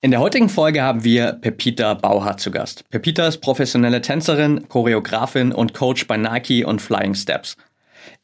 [0.00, 2.88] In der heutigen Folge haben wir Pepita Bauhardt zu Gast.
[2.88, 7.56] Pepita ist professionelle Tänzerin, Choreografin und Coach bei Nike und Flying Steps.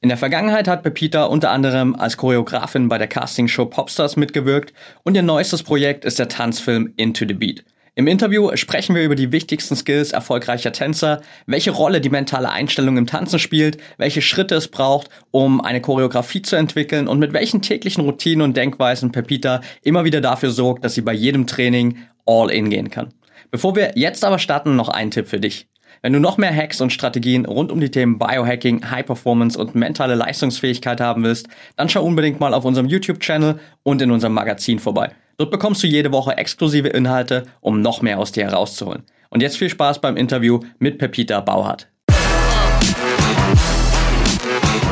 [0.00, 5.16] In der Vergangenheit hat Pepita unter anderem als Choreografin bei der Castingshow Popstars mitgewirkt und
[5.16, 7.64] ihr neuestes Projekt ist der Tanzfilm Into the Beat.
[7.96, 12.96] Im Interview sprechen wir über die wichtigsten Skills erfolgreicher Tänzer, welche Rolle die mentale Einstellung
[12.96, 17.62] im Tanzen spielt, welche Schritte es braucht, um eine Choreografie zu entwickeln und mit welchen
[17.62, 22.50] täglichen Routinen und Denkweisen Pepita immer wieder dafür sorgt, dass sie bei jedem Training all
[22.50, 23.14] in gehen kann.
[23.52, 25.69] Bevor wir jetzt aber starten, noch ein Tipp für dich.
[26.02, 29.77] Wenn du noch mehr Hacks und Strategien rund um die Themen Biohacking, High Performance und
[29.77, 34.80] mentale Leistungsfähigkeit haben willst, dann schau unbedingt mal auf unserem YouTube-Channel und in unserem Magazin
[34.80, 35.12] vorbei.
[35.37, 39.02] Dort bekommst du jede Woche exklusive Inhalte, um noch mehr aus dir herauszuholen.
[39.30, 41.88] Und jetzt viel Spaß beim Interview mit Pepita Bauhardt.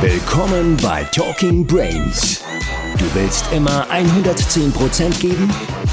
[0.00, 2.42] Willkommen bei Talking Brains.
[2.98, 5.48] Du willst immer 110% geben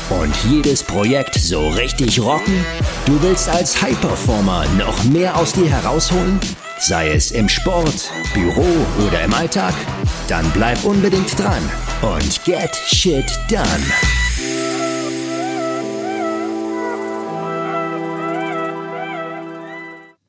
[0.10, 2.66] und jedes Projekt so richtig rocken?
[3.06, 6.40] Du willst als High-Performer noch mehr aus dir herausholen?
[6.80, 8.66] Sei es im Sport, Büro
[9.08, 9.76] oder im Alltag?
[10.28, 11.62] Dann bleib unbedingt dran
[12.02, 14.19] und get shit done.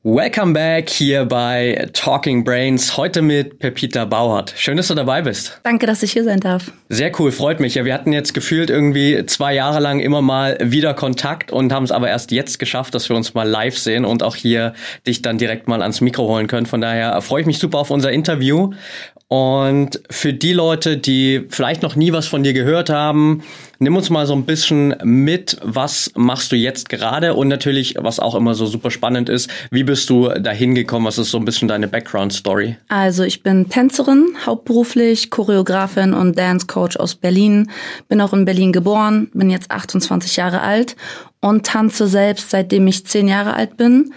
[0.03, 4.51] Welcome back hier bei Talking Brains, heute mit Pepita Bauert.
[4.57, 5.59] Schön, dass du dabei bist.
[5.61, 6.71] Danke, dass ich hier sein darf.
[6.89, 7.75] Sehr cool, freut mich.
[7.75, 11.83] Ja, wir hatten jetzt gefühlt irgendwie zwei Jahre lang immer mal wieder Kontakt und haben
[11.83, 14.73] es aber erst jetzt geschafft, dass wir uns mal live sehen und auch hier
[15.05, 16.65] dich dann direkt mal ans Mikro holen können.
[16.65, 18.71] Von daher freue ich mich super auf unser Interview.
[19.31, 23.43] Und für die Leute, die vielleicht noch nie was von dir gehört haben,
[23.79, 27.33] nimm uns mal so ein bisschen mit, was machst du jetzt gerade?
[27.33, 31.17] Und natürlich, was auch immer so super spannend ist, wie bist du dahin gekommen, was
[31.17, 32.75] ist so ein bisschen deine Background-Story?
[32.89, 37.71] Also ich bin Tänzerin, hauptberuflich, Choreografin und Dance-Coach aus Berlin,
[38.09, 40.97] bin auch in Berlin geboren, bin jetzt 28 Jahre alt
[41.39, 44.11] und tanze selbst seitdem ich 10 Jahre alt bin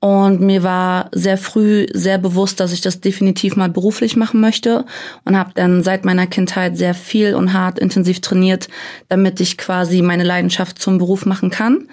[0.00, 4.86] und mir war sehr früh sehr bewusst, dass ich das definitiv mal beruflich machen möchte
[5.26, 8.68] und habe dann seit meiner Kindheit sehr viel und hart intensiv trainiert,
[9.08, 11.86] damit ich quasi meine Leidenschaft zum Beruf machen kann.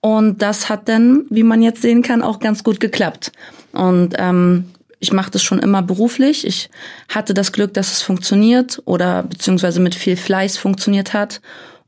[0.00, 3.30] Und das hat dann, wie man jetzt sehen kann, auch ganz gut geklappt.
[3.72, 4.64] Und ähm,
[4.98, 6.46] ich mache das schon immer beruflich.
[6.46, 6.70] Ich
[7.10, 11.42] hatte das Glück, dass es funktioniert oder beziehungsweise mit viel Fleiß funktioniert hat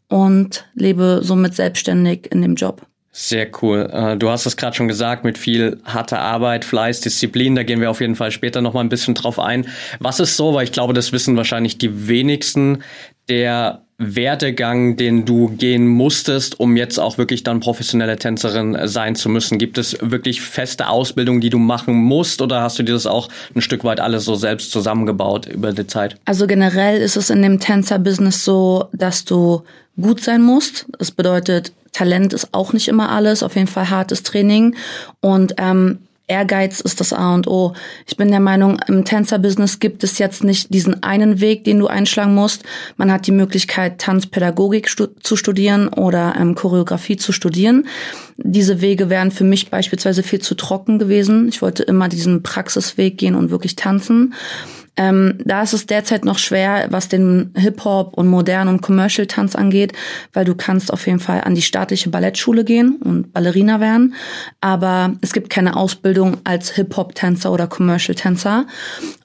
[0.09, 2.83] und lebe somit selbstständig in dem Job.
[3.15, 3.91] Sehr cool.
[3.93, 7.81] Äh, du hast es gerade schon gesagt, mit viel harter Arbeit, Fleiß, Disziplin, da gehen
[7.81, 9.67] wir auf jeden Fall später noch mal ein bisschen drauf ein.
[10.01, 12.83] Was ist so, weil ich glaube, das wissen wahrscheinlich die wenigsten,
[13.29, 19.29] der Werdegang, den du gehen musstest, um jetzt auch wirklich dann professionelle Tänzerin sein zu
[19.29, 19.59] müssen?
[19.59, 23.29] Gibt es wirklich feste Ausbildung, die du machen musst oder hast du dir das auch
[23.55, 26.17] ein Stück weit alles so selbst zusammengebaut über die Zeit?
[26.25, 29.63] Also generell ist es in dem Tänzer-Business so, dass du
[30.01, 30.87] gut sein musst.
[30.99, 34.77] Das bedeutet, Talent ist auch nicht immer alles, auf jeden Fall hartes Training
[35.21, 35.99] und ähm,
[36.33, 37.75] Ehrgeiz ist das A und O.
[38.07, 41.89] Ich bin der Meinung, im Tänzerbusiness gibt es jetzt nicht diesen einen Weg, den du
[41.89, 42.63] einschlagen musst.
[42.97, 47.87] Man hat die Möglichkeit, Tanzpädagogik stu zu studieren oder ähm, Choreografie zu studieren.
[48.39, 51.49] Diese Wege wären für mich beispielsweise viel zu trocken gewesen.
[51.49, 54.33] Ich wollte immer diesen Praxisweg gehen und wirklich tanzen.
[54.97, 59.95] Ähm, da ist es derzeit noch schwer, was den Hip-Hop und modernen und Commercial-Tanz angeht,
[60.35, 64.15] weil du kannst auf jeden Fall an die staatliche Ballettschule gehen und Ballerina werden,
[64.61, 68.67] aber es gibt keine Ausbildung als Hip-Hop-Tänzer oder Commercial-Tänzer.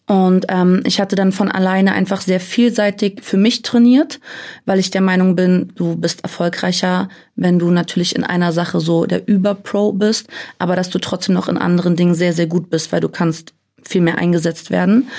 [0.10, 4.22] Und ähm, ich hatte dann von alleine einfach sehr vielseitig für mich trainiert,
[4.66, 9.06] weil ich der Meinung bin, du bist erfolgreicher, wenn du natürlich in einer Sache so
[9.06, 10.30] der Überpro bist,
[10.60, 13.54] aber dass du trotzdem noch in anderen Dingen sehr, sehr gut bist, weil du kannst
[13.88, 15.10] viel mehr eingesetzt werden.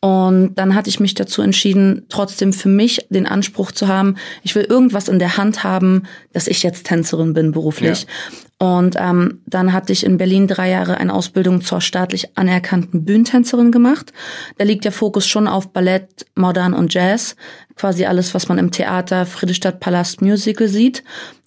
[0.00, 4.54] Und dann hatte ich mich dazu entschieden, trotzdem für mich den Anspruch zu haben, ich
[4.54, 6.02] will irgendwas in der Hand haben,
[6.34, 8.02] dass ich jetzt Tänzerin bin beruflich.
[8.02, 8.36] Ja.
[8.58, 13.72] Und ähm, dann hatte ich in Berlin drei Jahre eine Ausbildung zur staatlich anerkannten Bühnentänzerin
[13.72, 14.12] gemacht.
[14.58, 17.34] Da liegt der Fokus schon auf Ballett, Modern und Jazz.
[17.76, 21.02] Quasi alles, was man im Theater Friedrichstadt Palast Musical sieht.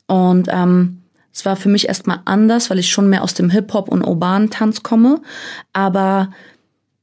[0.08, 3.90] Und ähm, es war für mich erstmal anders, weil ich schon mehr aus dem Hip-Hop
[3.90, 5.22] und urbanen Tanz komme.
[5.74, 6.32] Aber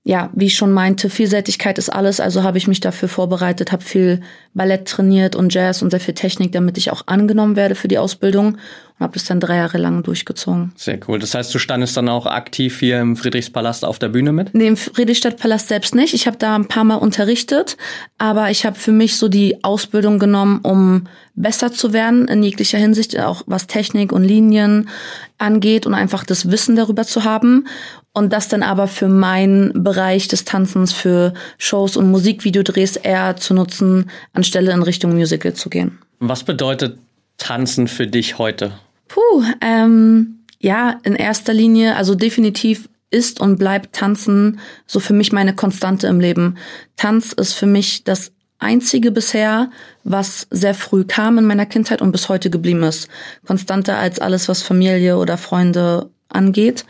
[0.06, 3.82] ja, wie ich schon meinte, Vielseitigkeit ist alles, also habe ich mich dafür vorbereitet, habe
[3.82, 4.20] viel
[4.52, 7.96] Ballett trainiert und Jazz und sehr viel Technik, damit ich auch angenommen werde für die
[7.96, 8.58] Ausbildung
[8.98, 10.72] und habe das dann drei Jahre lang durchgezogen.
[10.76, 11.18] Sehr cool.
[11.18, 14.54] Das heißt, du standest dann auch aktiv hier im Friedrichspalast auf der Bühne mit?
[14.54, 16.12] Nee, im Friedrichstadtpalast selbst nicht.
[16.12, 17.78] Ich habe da ein paar Mal unterrichtet,
[18.18, 22.78] aber ich habe für mich so die Ausbildung genommen, um besser zu werden in jeglicher
[22.78, 24.90] Hinsicht, auch was Technik und Linien
[25.38, 27.66] angeht und einfach das Wissen darüber zu haben
[28.14, 33.52] und das dann aber für meinen Bereich des Tanzens, für Shows und Musikvideodrehs eher zu
[33.52, 35.98] nutzen, anstelle in Richtung Musical zu gehen.
[36.20, 36.98] Was bedeutet
[37.36, 38.72] Tanzen für dich heute?
[39.08, 45.32] Puh, ähm, ja, in erster Linie, also definitiv ist und bleibt Tanzen so für mich
[45.32, 46.56] meine Konstante im Leben.
[46.96, 49.70] Tanz ist für mich das einzige bisher,
[50.04, 53.08] was sehr früh kam in meiner Kindheit und bis heute geblieben ist.
[53.44, 56.86] Konstanter als alles, was Familie oder Freunde angeht.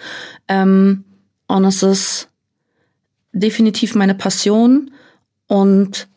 [0.49, 1.05] Ähm,
[1.46, 2.29] und es ist
[3.32, 4.91] definitiv meine Passion
[5.46, 6.08] und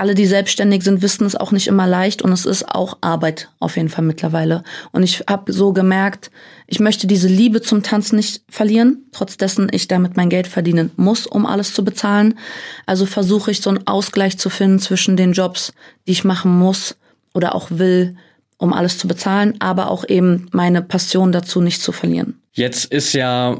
[0.00, 3.50] alle, die selbstständig sind, wissen es auch nicht immer leicht und es ist auch Arbeit
[3.58, 4.62] auf jeden Fall mittlerweile.
[4.92, 6.30] Und ich habe so gemerkt,
[6.66, 10.90] ich möchte diese Liebe zum Tanzen nicht verlieren, trotz dessen ich damit mein Geld verdienen
[10.96, 12.38] muss, um alles zu bezahlen.
[12.86, 15.74] Also versuche ich so einen Ausgleich zu finden zwischen den Jobs,
[16.06, 16.96] die ich machen muss
[17.34, 18.16] oder auch will,
[18.56, 22.40] um alles zu bezahlen, aber auch eben meine Passion dazu nicht zu verlieren.
[22.52, 23.58] Jetzt ist ja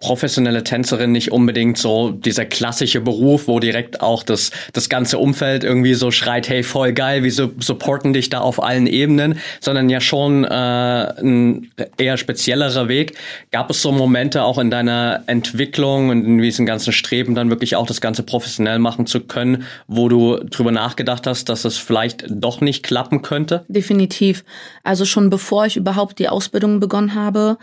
[0.00, 5.64] professionelle Tänzerin nicht unbedingt so dieser klassische Beruf, wo direkt auch das, das ganze Umfeld
[5.64, 10.02] irgendwie so schreit, hey, voll geil, wir supporten dich da auf allen Ebenen, sondern ja
[10.02, 13.16] schon äh, ein eher speziellerer Weg.
[13.50, 17.74] Gab es so Momente auch in deiner Entwicklung und in diesem ganzen Streben dann wirklich
[17.74, 22.26] auch das Ganze professionell machen zu können, wo du drüber nachgedacht hast, dass es vielleicht
[22.28, 23.64] doch nicht klappen könnte?
[23.68, 24.44] Definitiv.
[24.84, 27.56] Also schon bevor ich überhaupt die Ausbildung begonnen habe,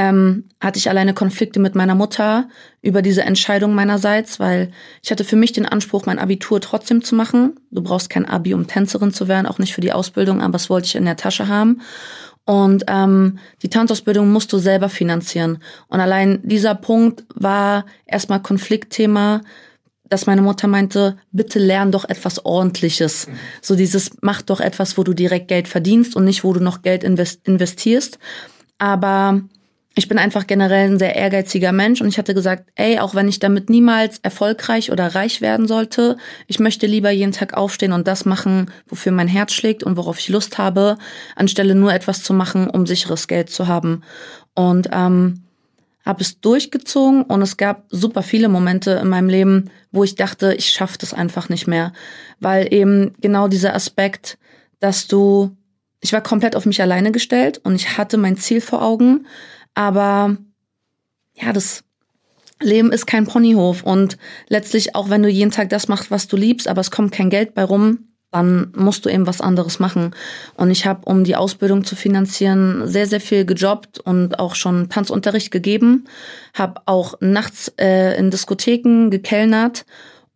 [0.00, 2.48] ähm, hatte ich alleine Konflikte mit meiner Mutter
[2.80, 4.70] über diese Entscheidung meinerseits, weil
[5.02, 7.60] ich hatte für mich den Anspruch, mein Abitur trotzdem zu machen.
[7.70, 10.70] Du brauchst kein Abi, um Tänzerin zu werden, auch nicht für die Ausbildung, aber das
[10.70, 11.82] wollte ich in der Tasche haben.
[12.46, 15.58] Und ähm, die Tanzausbildung musst du selber finanzieren.
[15.88, 19.42] Und allein dieser Punkt war erstmal Konfliktthema,
[20.08, 23.28] dass meine Mutter meinte, bitte lern doch etwas Ordentliches.
[23.60, 26.80] So dieses, mach doch etwas, wo du direkt Geld verdienst und nicht, wo du noch
[26.80, 28.18] Geld investierst.
[28.78, 29.42] Aber
[29.96, 33.28] ich bin einfach generell ein sehr ehrgeiziger Mensch und ich hatte gesagt, ey, auch wenn
[33.28, 36.16] ich damit niemals erfolgreich oder reich werden sollte,
[36.46, 40.18] ich möchte lieber jeden Tag aufstehen und das machen, wofür mein Herz schlägt und worauf
[40.20, 40.96] ich Lust habe,
[41.34, 44.02] anstelle nur etwas zu machen, um sicheres Geld zu haben.
[44.54, 45.42] Und ähm,
[46.04, 50.54] habe es durchgezogen und es gab super viele Momente in meinem Leben, wo ich dachte,
[50.54, 51.92] ich schaffe das einfach nicht mehr,
[52.38, 54.38] weil eben genau dieser Aspekt,
[54.78, 55.50] dass du,
[56.00, 59.26] ich war komplett auf mich alleine gestellt und ich hatte mein Ziel vor Augen,
[59.74, 60.36] aber
[61.34, 61.84] ja, das
[62.60, 63.82] Leben ist kein Ponyhof.
[63.82, 64.18] Und
[64.48, 67.30] letztlich auch wenn du jeden Tag das machst, was du liebst, aber es kommt kein
[67.30, 70.14] Geld bei rum, dann musst du eben was anderes machen.
[70.54, 74.88] Und ich habe, um die Ausbildung zu finanzieren, sehr, sehr viel gejobbt und auch schon
[74.88, 76.04] Tanzunterricht gegeben,
[76.54, 79.84] habe auch nachts äh, in Diskotheken gekellnert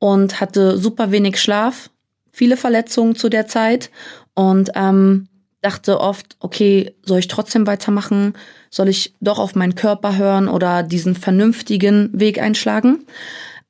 [0.01, 1.91] und hatte super wenig Schlaf,
[2.33, 3.91] viele Verletzungen zu der Zeit.
[4.35, 5.29] Und ähm,
[5.65, 8.35] dachte oft, okay, soll ich trotzdem weitermachen?
[8.71, 13.07] Soll ich doch auf meinen Körper hören oder diesen vernünftigen Weg einschlagen?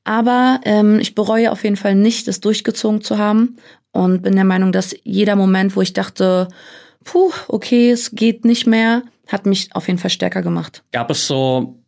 [0.03, 3.57] Aber ähm, ich bereue auf jeden Fall nicht, es durchgezogen zu haben
[3.93, 6.49] und bin der Meinung, dass jeder Moment, wo ich dachte,
[7.05, 10.83] puh, okay, es geht nicht mehr, hat mich auf jeden Fall stärker gemacht.
[10.93, 11.79] Gab es so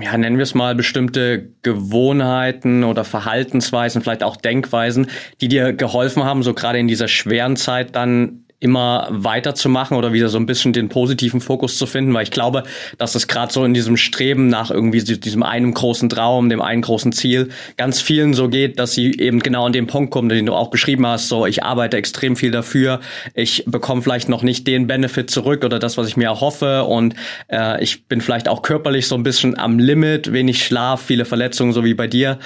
[0.00, 5.08] ja, nennen wir es mal bestimmte Gewohnheiten oder Verhaltensweisen, vielleicht auch Denkweisen,
[5.42, 10.28] die dir geholfen haben, so gerade in dieser schweren Zeit dann immer weiterzumachen oder wieder
[10.28, 12.62] so ein bisschen den positiven Fokus zu finden, weil ich glaube,
[12.96, 16.82] dass es gerade so in diesem Streben nach irgendwie diesem einen großen Traum, dem einen
[16.82, 20.46] großen Ziel, ganz vielen so geht, dass sie eben genau an dem Punkt kommen, den
[20.46, 23.00] du auch beschrieben hast, so ich arbeite extrem viel dafür,
[23.34, 27.16] ich bekomme vielleicht noch nicht den Benefit zurück oder das, was ich mir erhoffe und
[27.48, 31.72] äh, ich bin vielleicht auch körperlich so ein bisschen am Limit, wenig Schlaf, viele Verletzungen,
[31.72, 32.38] so wie bei dir.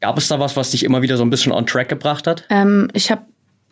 [0.00, 2.42] Gab es da was, was dich immer wieder so ein bisschen on track gebracht hat?
[2.50, 3.22] Ähm, ich habe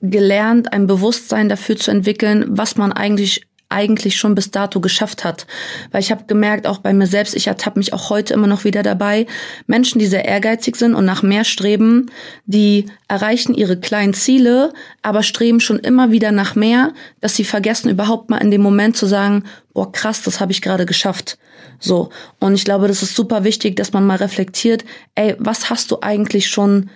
[0.02, 5.46] gelernt, ein Bewusstsein dafür zu entwickeln, was man eigentlich eigentlich schon bis dato geschafft hat.
[5.92, 8.64] Weil ich habe gemerkt, auch bei mir selbst, ich ertappe mich auch heute immer noch
[8.64, 9.26] wieder dabei,
[9.66, 12.10] Menschen, die sehr ehrgeizig sind und nach mehr streben,
[12.44, 17.88] die erreichen ihre kleinen Ziele, aber streben schon immer wieder nach mehr, dass sie vergessen
[17.88, 21.38] überhaupt mal in dem Moment zu sagen, boah krass, das habe ich gerade geschafft.
[21.78, 22.10] So.
[22.40, 25.98] Und ich glaube, das ist super wichtig, dass man mal reflektiert, ey, was hast du
[26.02, 26.90] eigentlich schon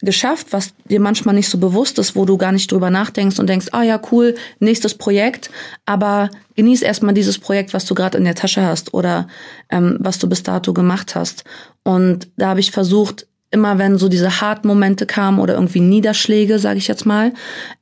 [0.00, 3.48] geschafft, was dir manchmal nicht so bewusst ist, wo du gar nicht drüber nachdenkst und
[3.48, 5.50] denkst, ah ja, cool, nächstes Projekt,
[5.86, 9.26] aber genieß erstmal dieses Projekt, was du gerade in der Tasche hast oder
[9.70, 11.44] ähm, was du bis dato gemacht hast.
[11.82, 16.58] Und da habe ich versucht, immer wenn so diese harten Momente kamen oder irgendwie Niederschläge,
[16.58, 17.32] sage ich jetzt mal,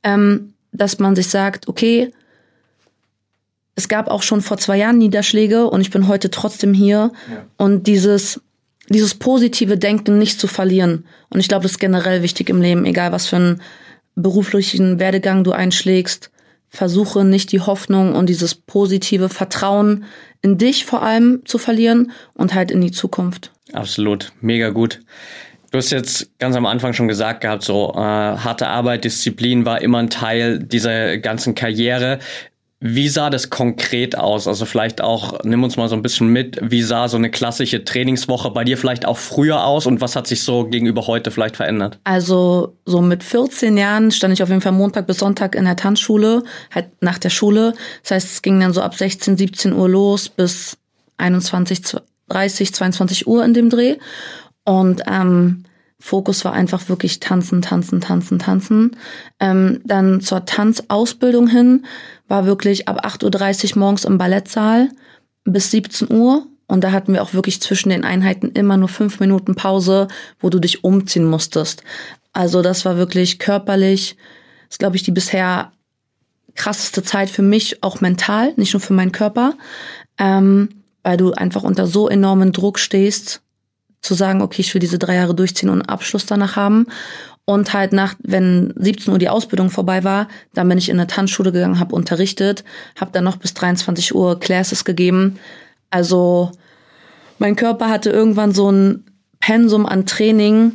[0.03, 2.11] ähm, dass man sich sagt, okay,
[3.75, 7.11] es gab auch schon vor zwei Jahren Niederschläge und ich bin heute trotzdem hier.
[7.29, 7.45] Ja.
[7.57, 8.41] Und dieses
[8.89, 11.05] dieses positive Denken nicht zu verlieren.
[11.29, 13.61] Und ich glaube, das ist generell wichtig im Leben, egal was für einen
[14.15, 16.31] beruflichen Werdegang du einschlägst.
[16.69, 20.03] Versuche nicht die Hoffnung und dieses positive Vertrauen
[20.41, 23.51] in dich vor allem zu verlieren und halt in die Zukunft.
[23.73, 24.99] Absolut, mega gut.
[25.71, 29.81] Du hast jetzt ganz am Anfang schon gesagt gehabt, so äh, harte Arbeit, Disziplin war
[29.81, 32.19] immer ein Teil dieser ganzen Karriere.
[32.79, 34.47] Wie sah das konkret aus?
[34.47, 37.83] Also vielleicht auch, nimm uns mal so ein bisschen mit, wie sah so eine klassische
[37.83, 41.57] Trainingswoche bei dir vielleicht auch früher aus und was hat sich so gegenüber heute vielleicht
[41.57, 41.97] verändert?
[42.03, 45.75] Also so mit 14 Jahren stand ich auf jeden Fall Montag bis Sonntag in der
[45.75, 47.73] Tanzschule, halt nach der Schule.
[48.03, 50.77] Das heißt, es ging dann so ab 16, 17 Uhr los bis
[51.17, 51.81] 21,
[52.29, 53.95] 30, 22 Uhr in dem Dreh.
[54.65, 55.63] Und ähm,
[55.99, 58.95] Fokus war einfach wirklich tanzen, tanzen, tanzen, tanzen.
[59.39, 61.85] Ähm, dann zur Tanzausbildung hin
[62.27, 64.89] war wirklich ab 8.30 Uhr morgens im Ballettsaal
[65.43, 66.45] bis 17 Uhr.
[66.67, 70.07] Und da hatten wir auch wirklich zwischen den Einheiten immer nur fünf Minuten Pause,
[70.39, 71.83] wo du dich umziehen musstest.
[72.33, 74.17] Also das war wirklich körperlich,
[74.69, 75.71] ist glaube ich die bisher
[76.53, 79.55] krasseste Zeit für mich, auch mental, nicht nur für meinen Körper,
[80.19, 80.69] ähm,
[81.03, 83.41] weil du einfach unter so enormen Druck stehst
[84.07, 86.87] zu sagen, okay, ich will diese drei Jahre durchziehen und einen Abschluss danach haben.
[87.45, 91.07] Und halt nach, wenn 17 Uhr die Ausbildung vorbei war, dann bin ich in eine
[91.07, 92.63] Tanzschule gegangen, habe unterrichtet,
[92.99, 95.39] habe dann noch bis 23 Uhr Classes gegeben.
[95.89, 96.51] Also
[97.39, 99.05] mein Körper hatte irgendwann so ein
[99.39, 100.73] Pensum an Training,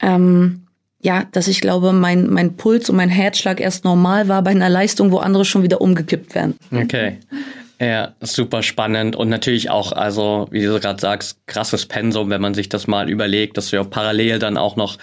[0.00, 0.66] ähm,
[1.00, 4.70] ja, dass ich glaube, mein, mein Puls und mein Herzschlag erst normal war bei einer
[4.70, 6.54] Leistung, wo andere schon wieder umgekippt werden.
[6.72, 7.18] Okay.
[7.80, 12.54] Ja, super spannend und natürlich auch, also wie du gerade sagst, krasses Pensum, wenn man
[12.54, 14.96] sich das mal überlegt, dass du ja parallel dann auch noch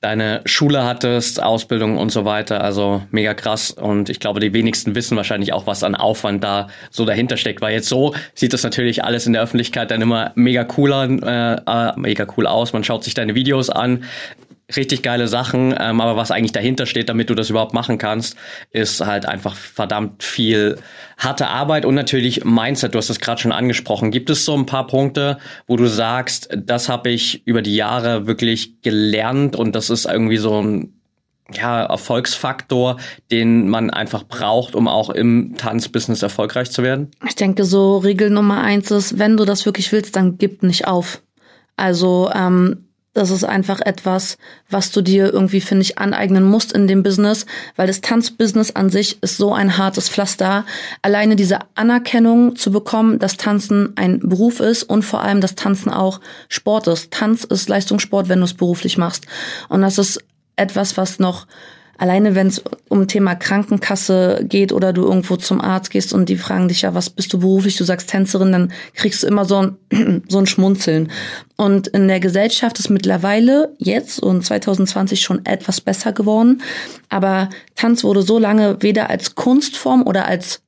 [0.00, 2.64] deine Schule hattest, Ausbildung und so weiter.
[2.64, 6.66] Also mega krass und ich glaube, die wenigsten wissen wahrscheinlich auch, was an Aufwand da
[6.90, 10.32] so dahinter steckt, weil jetzt so sieht das natürlich alles in der Öffentlichkeit dann immer
[10.34, 12.72] mega cool an, äh, äh mega cool aus.
[12.72, 14.02] Man schaut sich deine Videos an,
[14.76, 18.36] richtig geile Sachen, ähm, aber was eigentlich dahinter steht, damit du das überhaupt machen kannst,
[18.70, 20.78] ist halt einfach verdammt viel
[21.16, 22.94] harte Arbeit und natürlich Mindset.
[22.94, 24.10] Du hast es gerade schon angesprochen.
[24.10, 28.26] Gibt es so ein paar Punkte, wo du sagst, das habe ich über die Jahre
[28.26, 30.94] wirklich gelernt und das ist irgendwie so ein
[31.50, 32.98] ja, Erfolgsfaktor,
[33.30, 37.10] den man einfach braucht, um auch im Tanzbusiness erfolgreich zu werden?
[37.26, 40.86] Ich denke, so Regel Nummer eins ist, wenn du das wirklich willst, dann gib nicht
[40.86, 41.22] auf.
[41.76, 42.87] Also ähm,
[43.18, 44.38] das ist einfach etwas,
[44.70, 47.46] was du dir irgendwie, finde ich, aneignen musst in dem Business,
[47.76, 50.64] weil das Tanzbusiness an sich ist so ein hartes Pflaster.
[51.02, 55.90] Alleine diese Anerkennung zu bekommen, dass Tanzen ein Beruf ist und vor allem, dass Tanzen
[55.90, 57.10] auch Sport ist.
[57.10, 59.26] Tanz ist Leistungssport, wenn du es beruflich machst.
[59.68, 60.22] Und das ist
[60.54, 61.46] etwas, was noch
[61.98, 66.36] alleine wenn es um Thema Krankenkasse geht oder du irgendwo zum Arzt gehst und die
[66.36, 69.56] fragen dich ja, was bist du beruflich, du sagst Tänzerin, dann kriegst du immer so
[69.56, 71.10] ein, so ein Schmunzeln.
[71.56, 76.62] Und in der Gesellschaft ist mittlerweile jetzt und 2020 schon etwas besser geworden.
[77.08, 80.62] Aber Tanz wurde so lange weder als Kunstform oder als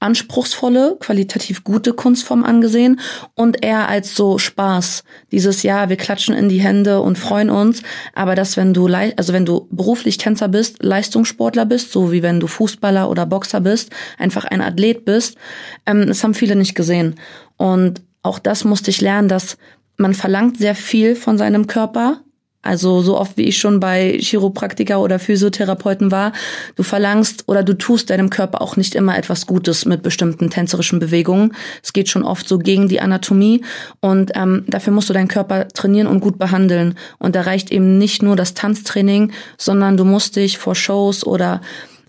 [0.00, 3.00] anspruchsvolle, qualitativ gute Kunstform angesehen
[3.34, 5.04] und eher als so Spaß.
[5.30, 7.82] Dieses Jahr, wir klatschen in die Hände und freuen uns,
[8.14, 12.40] aber dass wenn du also wenn du beruflich Tänzer bist, Leistungssportler bist, so wie wenn
[12.40, 15.36] du Fußballer oder Boxer bist, einfach ein Athlet bist,
[15.86, 17.16] ähm, das haben viele nicht gesehen.
[17.56, 19.58] Und auch das musste ich lernen, dass
[19.96, 22.20] man verlangt sehr viel von seinem Körper,
[22.62, 26.32] also so oft wie ich schon bei Chiropraktiker oder Physiotherapeuten war,
[26.76, 30.98] du verlangst oder du tust deinem Körper auch nicht immer etwas Gutes mit bestimmten tänzerischen
[30.98, 31.54] Bewegungen.
[31.82, 33.64] Es geht schon oft so gegen die Anatomie
[34.00, 36.96] und ähm, dafür musst du deinen Körper trainieren und gut behandeln.
[37.18, 41.62] Und da reicht eben nicht nur das Tanztraining, sondern du musst dich vor Shows oder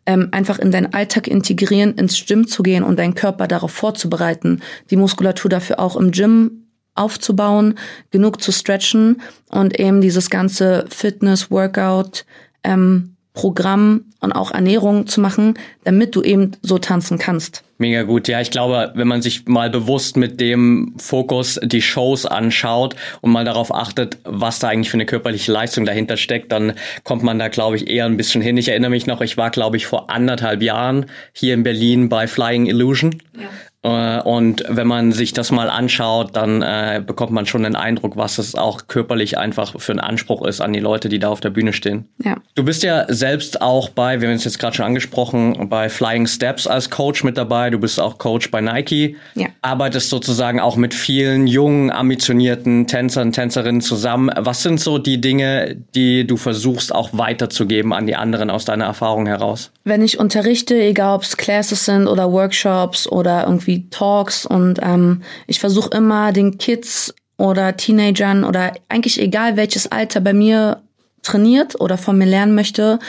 [0.06, 4.62] ähm, einfach in deinen Alltag integrieren, ins Gym zu gehen und deinen Körper darauf vorzubereiten,
[4.90, 6.61] die Muskulatur dafür auch im Gym
[6.96, 7.76] aufzubauen,
[8.12, 12.26] genug zu stretchen und eben dieses ganze Fitness, Workout,
[12.64, 15.54] ähm, Programm und auch Ernährung zu machen,
[15.86, 17.64] damit du eben so tanzen kannst.
[17.78, 18.28] Mega gut.
[18.28, 23.32] Ja, ich glaube, wenn man sich mal bewusst mit dem Fokus die Shows anschaut und
[23.32, 27.40] mal darauf achtet, was da eigentlich für eine körperliche Leistung dahinter steckt, dann kommt man
[27.40, 28.58] da, glaube ich, eher ein bisschen hin.
[28.58, 32.28] Ich erinnere mich noch, ich war, glaube ich, vor anderthalb Jahren hier in Berlin bei
[32.28, 33.16] Flying Illusion.
[33.36, 33.50] Ja.
[33.84, 38.16] Äh, und wenn man sich das mal anschaut, dann äh, bekommt man schon den Eindruck,
[38.16, 41.40] was es auch körperlich einfach für ein Anspruch ist an die Leute, die da auf
[41.40, 42.06] der Bühne stehen.
[42.24, 42.38] Ja.
[42.56, 46.28] Du bist ja selbst auch bei, wir haben es jetzt gerade schon angesprochen, bei Flying
[46.28, 47.70] Steps als Coach mit dabei.
[47.70, 49.16] Du bist auch Coach bei Nike.
[49.36, 49.48] Ja.
[49.62, 54.30] Arbeitest sozusagen auch mit vielen jungen, ambitionierten Tänzern, Tänzerinnen zusammen.
[54.38, 58.86] Was sind so die Dinge, die du versuchst auch weiterzugeben an die anderen aus deiner
[58.86, 59.72] Erfahrung heraus?
[59.84, 65.22] Wenn ich unterrichte, egal ob es Classes sind oder Workshops oder irgendwie Talks und ähm,
[65.48, 70.82] ich versuche immer den Kids oder Teenagern oder eigentlich egal welches Alter bei mir
[71.24, 73.00] trainiert oder von mir lernen möchte,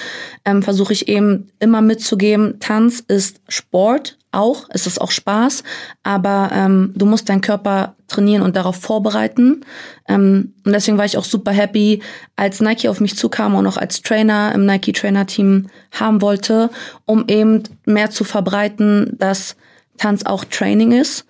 [0.45, 5.63] ähm, versuche ich eben immer mitzugeben, Tanz ist Sport auch, es ist auch Spaß,
[6.03, 9.65] aber ähm, du musst deinen Körper trainieren und darauf vorbereiten.
[10.09, 12.03] Ähm, und deswegen war ich auch super happy,
[12.37, 16.71] als Nike auf mich zukam und auch als Trainer im Nike Trainer Team haben wollte,
[17.05, 19.57] um eben mehr zu verbreiten, dass
[19.99, 21.27] Tanz auch Training ist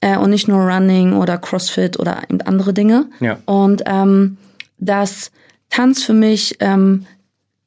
[0.00, 3.06] äh, und nicht nur Running oder CrossFit oder eben andere Dinge.
[3.20, 3.38] Ja.
[3.44, 4.38] Und ähm,
[4.78, 5.30] dass
[5.70, 7.06] Tanz für mich ähm,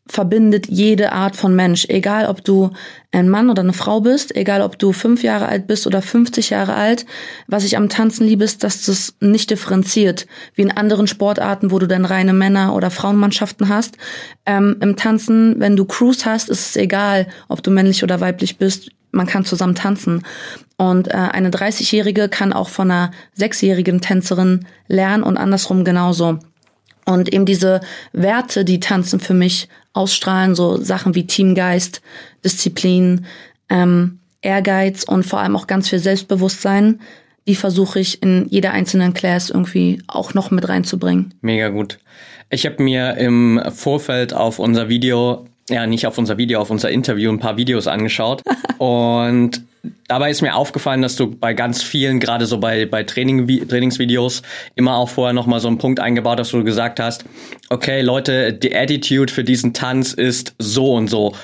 [0.09, 2.71] verbindet jede Art von Mensch, egal ob du
[3.11, 6.49] ein Mann oder eine Frau bist, egal ob du fünf Jahre alt bist oder 50
[6.49, 7.05] Jahre alt.
[7.47, 10.25] Was ich am Tanzen liebe, ist, dass das nicht differenziert,
[10.55, 13.97] wie in anderen Sportarten, wo du dann reine Männer- oder Frauenmannschaften hast.
[14.47, 18.57] Ähm, Im Tanzen, wenn du Crews hast, ist es egal, ob du männlich oder weiblich
[18.57, 18.89] bist.
[19.11, 20.23] Man kann zusammen tanzen.
[20.77, 26.39] Und äh, eine 30-Jährige kann auch von einer sechsjährigen Tänzerin lernen und andersrum genauso.
[27.05, 27.81] Und eben diese
[28.13, 32.01] Werte, die Tanzen für mich ausstrahlen, so Sachen wie Teamgeist,
[32.45, 33.25] Disziplin,
[33.69, 37.01] ähm, Ehrgeiz und vor allem auch ganz viel Selbstbewusstsein,
[37.47, 41.33] die versuche ich in jeder einzelnen Class irgendwie auch noch mit reinzubringen.
[41.41, 41.97] Mega gut.
[42.51, 46.89] Ich habe mir im Vorfeld auf unser Video, ja nicht auf unser Video, auf unser
[46.89, 48.41] Interview ein paar Videos angeschaut
[48.77, 49.63] und
[50.07, 54.41] dabei ist mir aufgefallen, dass du bei ganz vielen, gerade so bei, bei Training, Trainingsvideos,
[54.75, 57.25] immer auch vorher nochmal so einen Punkt eingebaut hast, wo du gesagt hast,
[57.69, 61.35] okay, Leute, die Attitude für diesen Tanz ist so und so.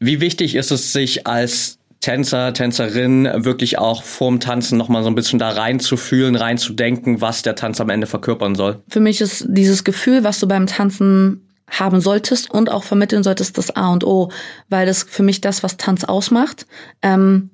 [0.00, 5.14] Wie wichtig ist es, sich als Tänzer, Tänzerin wirklich auch vorm Tanzen nochmal so ein
[5.14, 8.82] bisschen da reinzufühlen, reinzudenken, was der Tanz am Ende verkörpern soll?
[8.88, 11.40] Für mich ist dieses Gefühl, was du beim Tanzen
[11.78, 14.30] haben solltest und auch vermitteln solltest, das A und O,
[14.68, 16.66] weil das für mich das, was Tanz ausmacht.
[17.02, 17.50] Ähm,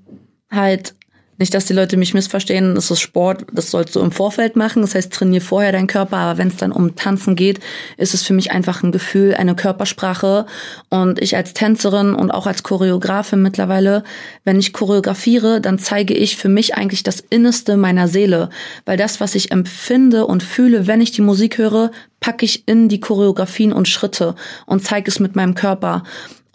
[0.51, 0.95] halt
[1.41, 4.83] nicht, dass die Leute mich missverstehen, das ist Sport, das sollst du im Vorfeld machen.
[4.83, 7.61] Das heißt, trainier vorher deinen Körper, aber wenn es dann um Tanzen geht,
[7.97, 10.45] ist es für mich einfach ein Gefühl, eine Körpersprache.
[10.91, 14.05] Und ich als Tänzerin und auch als Choreografin mittlerweile,
[14.45, 18.51] wenn ich choreografiere, dann zeige ich für mich eigentlich das Innerste meiner Seele.
[18.85, 22.91] Weil das, was ich empfinde und fühle, wenn ich die Musik höre, packe ich in
[22.91, 24.35] die Choreografien und Schritte
[24.67, 26.05] und zeige es mit meinem Körper.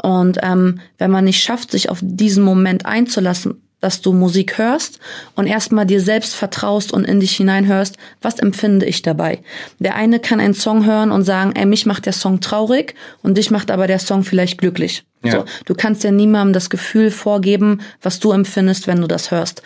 [0.01, 4.99] Und ähm, wenn man nicht schafft, sich auf diesen Moment einzulassen, dass du Musik hörst
[5.35, 9.39] und erstmal dir selbst vertraust und in dich hineinhörst, was empfinde ich dabei.
[9.79, 13.37] Der eine kann einen Song hören und sagen, ey, mich macht der Song traurig und
[13.37, 15.03] dich macht aber der Song vielleicht glücklich.
[15.23, 15.31] Ja.
[15.31, 19.61] So, du kannst ja niemandem das Gefühl vorgeben, was du empfindest, wenn du das hörst.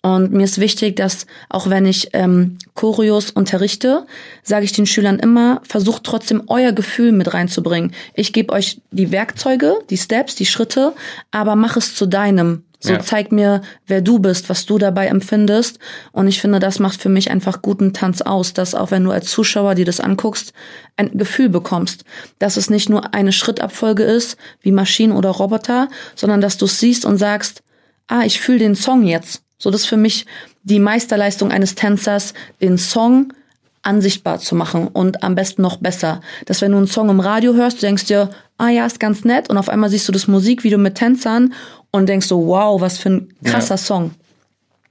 [0.00, 4.06] Und mir ist wichtig, dass auch wenn ich ähm, Choreos unterrichte,
[4.44, 7.92] sage ich den Schülern immer, versucht trotzdem euer Gefühl mit reinzubringen.
[8.14, 10.92] Ich gebe euch die Werkzeuge, die Steps, die Schritte,
[11.32, 12.64] aber mach es zu deinem.
[12.80, 13.00] So ja.
[13.00, 15.80] zeig mir, wer du bist, was du dabei empfindest.
[16.12, 19.10] Und ich finde, das macht für mich einfach guten Tanz aus, dass auch wenn du
[19.10, 20.52] als Zuschauer dir das anguckst,
[20.96, 22.04] ein Gefühl bekommst,
[22.38, 26.78] dass es nicht nur eine Schrittabfolge ist, wie Maschinen oder Roboter, sondern dass du es
[26.78, 27.62] siehst und sagst,
[28.06, 29.42] ah, ich fühle den Song jetzt.
[29.58, 30.26] So, das ist für mich
[30.62, 33.32] die Meisterleistung eines Tänzers, den Song
[33.82, 36.20] ansichtbar zu machen und am besten noch besser.
[36.46, 39.24] Dass wenn du einen Song im Radio hörst, du denkst dir, ah ja, ist ganz
[39.24, 41.54] nett und auf einmal siehst du das Musikvideo mit Tänzern
[41.90, 43.78] und denkst so, wow, was für ein krasser ja.
[43.78, 44.10] Song.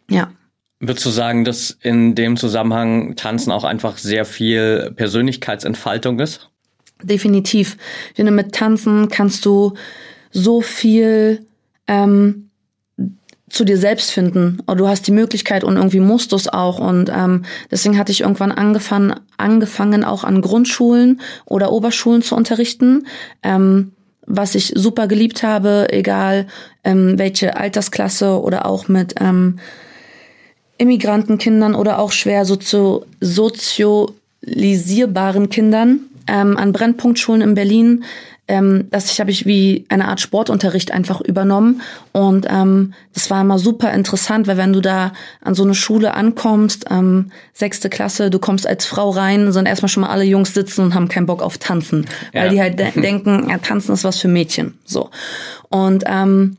[0.10, 0.32] Ja.
[0.80, 6.50] Würdest du sagen, dass in dem Zusammenhang Tanzen auch einfach sehr viel Persönlichkeitsentfaltung ist?
[7.02, 7.78] Definitiv.
[8.10, 9.74] Ich finde, mit Tanzen kannst du
[10.32, 11.46] so viel
[11.88, 12.48] ähm,
[13.50, 14.60] zu dir selbst finden.
[14.66, 16.80] Und du hast die Möglichkeit und irgendwie musst du es auch.
[16.80, 23.08] Und ähm, deswegen hatte ich irgendwann angefangen, angefangen auch an Grundschulen oder Oberschulen zu unterrichten.
[23.44, 23.94] Ähm,
[24.28, 26.48] was ich super geliebt habe, egal
[26.84, 29.60] ähm, welche Altersklasse oder auch mit ähm,
[30.78, 38.04] Immigrantenkindern oder auch schwer sozio sozialisierbaren Kindern ähm, an Brennpunktschulen in Berlin
[38.48, 41.82] ähm, das ich habe ich wie eine Art Sportunterricht einfach übernommen.
[42.14, 46.14] Und ähm, das war immer super interessant, weil wenn du da an so eine Schule
[46.14, 50.54] ankommst, ähm, sechste Klasse, du kommst als Frau rein, sind erstmal schon mal alle Jungs
[50.54, 52.44] sitzen und haben keinen Bock auf Tanzen, ja.
[52.44, 55.10] weil die halt de denken, ja, Tanzen ist was für Mädchen, so.
[55.70, 56.58] Und ähm,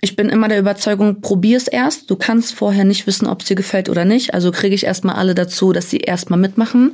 [0.00, 2.08] ich bin immer der Überzeugung, probier's erst.
[2.08, 4.32] Du kannst vorher nicht wissen, ob es dir gefällt oder nicht.
[4.32, 6.92] Also kriege ich erstmal alle dazu, dass sie erstmal mitmachen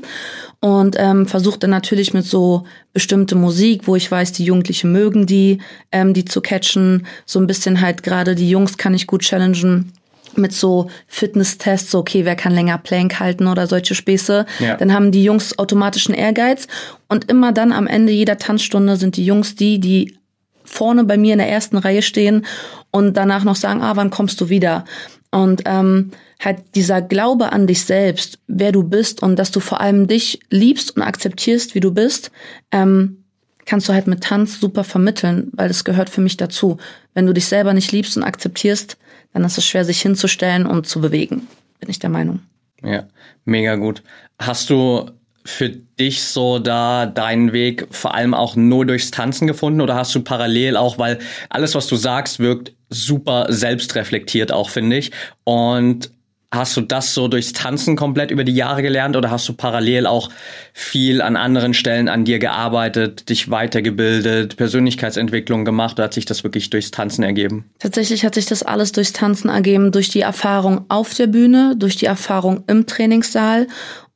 [0.61, 2.65] und ähm, versuche dann natürlich mit so
[2.95, 5.59] bestimmte Musik, wo ich weiß, die Jugendlichen mögen die,
[5.93, 7.07] ähm, die zu catchen.
[7.27, 9.93] So ein bisschen halt gerade die Jungs kann ich gut challengen
[10.37, 14.47] mit so Fitness-Tests, so okay, wer kann länger Plank halten oder solche Späße.
[14.59, 14.77] Ja.
[14.77, 16.67] Dann haben die Jungs automatischen Ehrgeiz
[17.09, 20.17] und immer dann am Ende jeder Tanzstunde sind die Jungs die, die
[20.65, 22.45] vorne bei mir in der ersten Reihe stehen
[22.91, 24.85] und danach noch sagen, ah, wann kommst du wieder?
[25.31, 29.81] Und ähm, halt dieser Glaube an dich selbst, wer du bist und dass du vor
[29.81, 32.31] allem dich liebst und akzeptierst, wie du bist,
[32.71, 33.25] ähm,
[33.67, 36.79] kannst du halt mit Tanz super vermitteln, weil das gehört für mich dazu.
[37.15, 38.97] Wenn du dich selber nicht liebst und akzeptierst,
[39.33, 41.49] dann ist es schwer, sich hinzustellen und zu bewegen,
[41.81, 42.41] bin ich der Meinung.
[42.83, 43.09] Ja,
[43.45, 44.03] mega gut.
[44.39, 45.11] Hast du
[45.47, 50.15] für dich so da deinen Weg vor allem auch nur durchs Tanzen gefunden oder hast
[50.15, 51.19] du parallel auch, weil
[51.51, 55.11] alles, was du sagst, wirkt super selbstreflektiert auch, finde ich.
[55.45, 56.11] Und
[56.55, 60.07] Hast du das so durchs Tanzen komplett über die Jahre gelernt oder hast du parallel
[60.07, 60.31] auch
[60.73, 66.45] viel an anderen Stellen an dir gearbeitet, dich weitergebildet, Persönlichkeitsentwicklung gemacht oder hat sich das
[66.45, 67.65] wirklich durchs Tanzen ergeben?
[67.81, 71.97] Tatsächlich hat sich das alles durchs Tanzen ergeben, durch die Erfahrung auf der Bühne, durch
[71.97, 73.67] die Erfahrung im Trainingssaal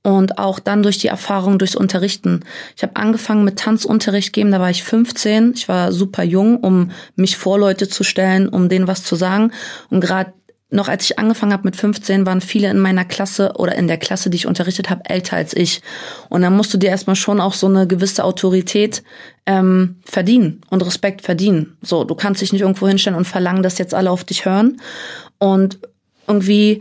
[0.08, 2.40] und auch dann durch die Erfahrung durchs Unterrichten.
[2.74, 5.52] Ich habe angefangen mit Tanzunterricht geben, da war ich 15.
[5.54, 9.52] Ich war super jung, um mich vor Leute zu stellen, um denen was zu sagen.
[9.90, 10.32] Und gerade
[10.70, 13.98] noch als ich angefangen habe mit 15, waren viele in meiner Klasse oder in der
[13.98, 15.82] Klasse, die ich unterrichtet habe, älter als ich.
[16.30, 19.02] Und dann musst du dir erstmal schon auch so eine gewisse Autorität
[19.44, 21.76] ähm, verdienen und Respekt verdienen.
[21.82, 24.80] So, du kannst dich nicht irgendwo hinstellen und verlangen, dass jetzt alle auf dich hören.
[25.36, 25.78] Und
[26.26, 26.80] irgendwie,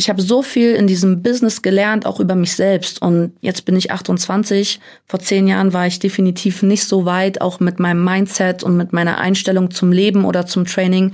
[0.00, 3.02] ich habe so viel in diesem Business gelernt, auch über mich selbst.
[3.02, 4.80] Und jetzt bin ich 28.
[5.04, 8.94] Vor zehn Jahren war ich definitiv nicht so weit, auch mit meinem Mindset und mit
[8.94, 11.12] meiner Einstellung zum Leben oder zum Training,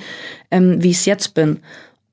[0.53, 1.59] ähm, wie ich es jetzt bin.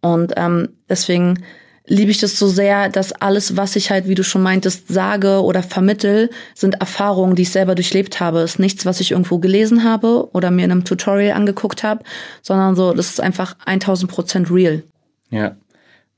[0.01, 1.43] Und ähm, deswegen
[1.85, 5.43] liebe ich das so sehr, dass alles, was ich halt, wie du schon meintest, sage
[5.43, 8.39] oder vermittel, sind Erfahrungen, die ich selber durchlebt habe.
[8.39, 12.03] ist nichts, was ich irgendwo gelesen habe oder mir in einem Tutorial angeguckt habe,
[12.41, 14.81] sondern so, das ist einfach 1000 Prozent real.
[15.29, 15.55] Ja,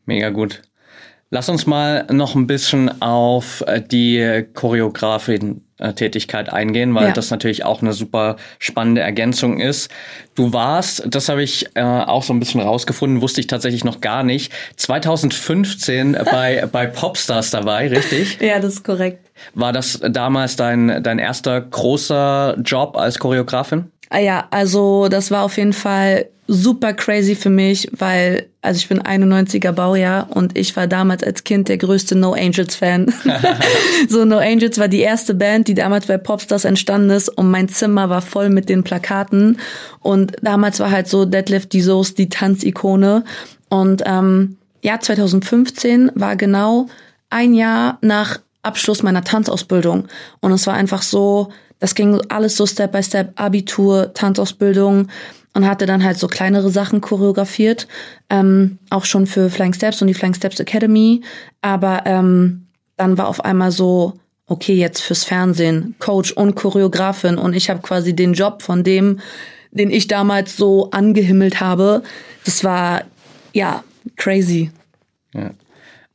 [0.05, 0.61] mega gut.
[1.31, 7.13] Lass uns mal noch ein bisschen auf äh, die Choreografin-Tätigkeit eingehen, weil ja.
[7.13, 9.89] das natürlich auch eine super spannende Ergänzung ist.
[10.35, 14.01] Du warst, das habe ich äh, auch so ein bisschen rausgefunden, wusste ich tatsächlich noch
[14.01, 18.37] gar nicht, 2015 bei, bei Popstars dabei, richtig?
[18.39, 19.25] Ja, das ist korrekt.
[19.55, 23.91] War das damals dein, dein erster großer Job als Choreografin?
[24.15, 28.87] Ah ja, also das war auf jeden Fall super crazy für mich, weil, also ich
[28.87, 33.13] bin 91er Baujahr und ich war damals als Kind der größte No Angels Fan.
[34.07, 37.67] so No Angels war die erste Band, die damals bei Popstars entstanden ist und mein
[37.67, 39.59] Zimmer war voll mit den Plakaten.
[39.99, 43.25] Und damals war halt so Deadlift die Soße, die Tanzikone.
[43.67, 46.87] Und ähm, ja, 2015 war genau
[47.29, 50.07] ein Jahr nach Abschluss meiner Tanzausbildung.
[50.39, 51.49] Und es war einfach so,
[51.79, 55.07] das ging alles so Step by Step, Abitur, Tanzausbildung,
[55.55, 57.87] und hatte dann halt so kleinere Sachen choreografiert,
[58.29, 61.21] ähm, auch schon für Flying Steps und die Flying Steps Academy.
[61.61, 64.13] Aber ähm, dann war auf einmal so,
[64.47, 69.21] okay, jetzt fürs Fernsehen, Coach und Choreografin und ich habe quasi den Job von dem,
[69.71, 72.03] den ich damals so angehimmelt habe.
[72.43, 73.03] Das war
[73.53, 73.83] ja
[74.17, 74.71] crazy.
[75.33, 75.51] Ja.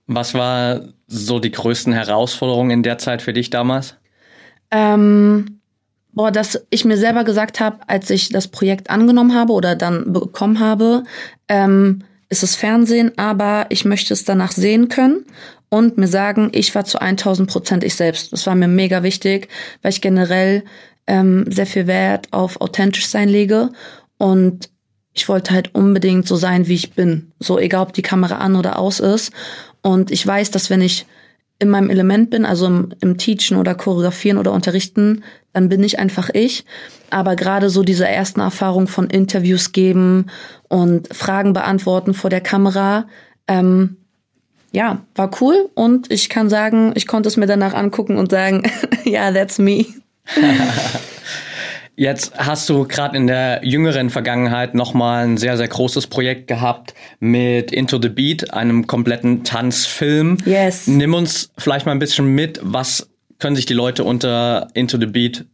[0.07, 3.97] Was war so die größten Herausforderungen in der Zeit für dich damals?
[4.71, 5.61] Ähm,
[6.13, 10.13] boah, dass ich mir selber gesagt habe, als ich das Projekt angenommen habe oder dann
[10.13, 11.05] bekommen habe,
[11.49, 15.25] ähm, ist es Fernsehen, aber ich möchte es danach sehen können
[15.69, 18.33] und mir sagen, ich war zu 1000 Prozent ich selbst.
[18.33, 19.49] Das war mir mega wichtig,
[19.83, 20.65] weil ich generell
[21.07, 23.71] ähm, sehr viel Wert auf authentisch sein lege
[24.19, 24.71] und
[25.13, 27.33] ich wollte halt unbedingt so sein, wie ich bin.
[27.41, 29.33] So egal, ob die Kamera an oder aus ist.
[29.83, 31.07] Und ich weiß, dass wenn ich
[31.61, 35.99] in meinem Element bin, also im, im Teachen oder Choreografieren oder Unterrichten, dann bin ich
[35.99, 36.65] einfach ich.
[37.11, 40.27] Aber gerade so diese ersten Erfahrungen von Interviews geben
[40.69, 43.07] und Fragen beantworten vor der Kamera,
[43.47, 43.97] ähm,
[44.73, 48.63] ja, war cool und ich kann sagen, ich konnte es mir danach angucken und sagen,
[49.05, 49.87] ja, yeah, that's me.
[52.01, 56.95] Jetzt hast du gerade in der jüngeren Vergangenheit nochmal ein sehr, sehr großes Projekt gehabt
[57.19, 60.39] mit Into the Beat, einem kompletten Tanzfilm.
[60.47, 60.87] Yes.
[60.87, 65.05] Nimm uns vielleicht mal ein bisschen mit, was können sich die Leute unter Into the
[65.05, 65.45] Beat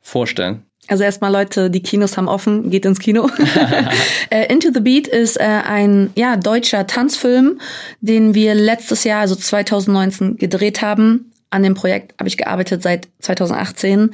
[0.00, 0.62] vorstellen?
[0.88, 3.28] Also erstmal Leute, die Kinos haben offen, geht ins Kino.
[4.30, 7.60] äh, Into the Beat ist äh, ein ja, deutscher Tanzfilm,
[8.00, 13.08] den wir letztes Jahr, also 2019, gedreht haben an dem Projekt habe ich gearbeitet seit
[13.20, 14.10] 2018.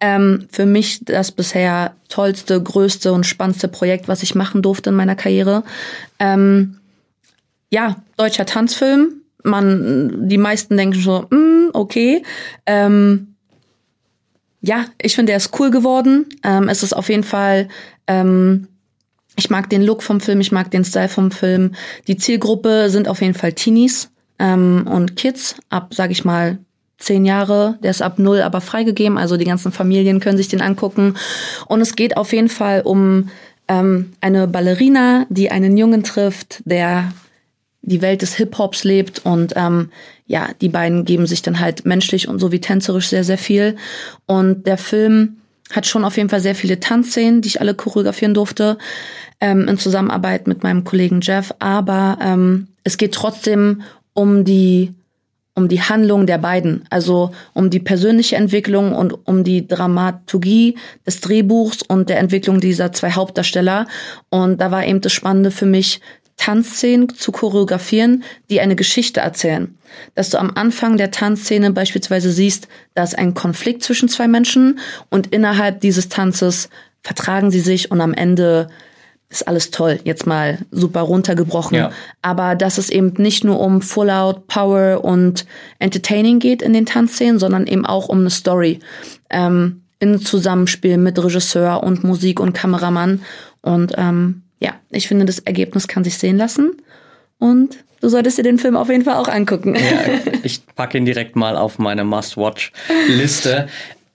[0.00, 4.96] Ähm, für mich das bisher tollste, größte und spannendste Projekt, was ich machen durfte in
[4.96, 5.64] meiner Karriere.
[6.18, 6.78] Ähm,
[7.70, 9.22] ja, deutscher Tanzfilm.
[9.42, 12.22] Man, die meisten denken so, mm, okay.
[12.66, 13.34] Ähm,
[14.60, 16.26] ja, ich finde, er ist cool geworden.
[16.42, 17.68] Ähm, es ist auf jeden Fall
[18.06, 18.68] ähm,
[19.36, 21.72] ich mag den Look vom Film, ich mag den Style vom Film.
[22.08, 26.58] Die Zielgruppe sind auf jeden Fall Teenies ähm, und Kids ab, sag ich mal,
[26.98, 30.62] zehn Jahre, der ist ab null aber freigegeben, also die ganzen Familien können sich den
[30.62, 31.14] angucken.
[31.66, 33.30] Und es geht auf jeden Fall um
[33.68, 37.12] ähm, eine Ballerina, die einen Jungen trifft, der
[37.82, 39.90] die Welt des Hip-Hops lebt und ähm,
[40.26, 43.76] ja, die beiden geben sich dann halt menschlich und so wie tänzerisch sehr, sehr viel.
[44.26, 45.36] Und der Film
[45.70, 48.76] hat schon auf jeden Fall sehr viele Tanzszenen, die ich alle choreografieren durfte,
[49.40, 51.54] ähm, in Zusammenarbeit mit meinem Kollegen Jeff.
[51.60, 53.82] Aber ähm, es geht trotzdem
[54.14, 54.94] um die
[55.56, 61.20] um die Handlung der beiden, also um die persönliche Entwicklung und um die Dramaturgie des
[61.22, 63.86] Drehbuchs und der Entwicklung dieser zwei Hauptdarsteller.
[64.28, 66.00] Und da war eben das Spannende für mich,
[66.36, 69.74] Tanzszenen zu choreografieren, die eine Geschichte erzählen.
[70.14, 74.78] Dass du am Anfang der Tanzszene beispielsweise siehst, da ist ein Konflikt zwischen zwei Menschen
[75.08, 76.68] und innerhalb dieses Tanzes
[77.02, 78.68] vertragen sie sich und am Ende
[79.28, 81.76] ist alles toll, jetzt mal super runtergebrochen.
[81.76, 81.90] Ja.
[82.22, 85.46] Aber dass es eben nicht nur um Full Out, Power und
[85.78, 88.80] Entertaining geht in den Tanzszenen, sondern eben auch um eine Story.
[89.30, 93.22] Ähm, in Zusammenspiel mit Regisseur und Musik und Kameramann.
[93.62, 96.82] Und ähm, ja, ich finde, das Ergebnis kann sich sehen lassen.
[97.38, 99.74] Und du solltest dir den Film auf jeden Fall auch angucken.
[99.74, 103.68] Ja, ich packe ihn direkt mal auf meine Must-Watch-Liste.